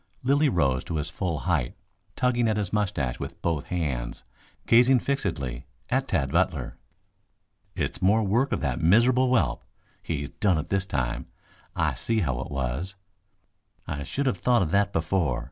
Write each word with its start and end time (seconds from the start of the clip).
Lilly 0.23 0.49
rose 0.49 0.83
to 0.85 0.95
his 0.95 1.11
full 1.11 1.41
height, 1.41 1.75
tugging 2.15 2.47
at 2.47 2.57
his 2.57 2.73
moustache 2.73 3.19
with 3.19 3.39
both 3.43 3.67
hands, 3.67 4.23
gazing 4.65 4.97
fixedly 4.97 5.67
at 5.91 6.07
Tad 6.07 6.31
Butler. 6.31 6.75
"It's 7.75 8.01
more 8.01 8.23
work 8.23 8.51
of 8.51 8.61
that 8.61 8.81
miserable 8.81 9.29
whelp. 9.29 9.63
He's 10.01 10.29
done 10.29 10.57
it 10.57 10.69
this 10.69 10.87
time. 10.87 11.27
I 11.75 11.93
see 11.93 12.21
how 12.21 12.39
it 12.41 12.49
was. 12.49 12.95
I 13.85 14.01
should 14.01 14.25
have 14.25 14.39
thought 14.39 14.63
of 14.63 14.71
that 14.71 14.91
before. 14.91 15.39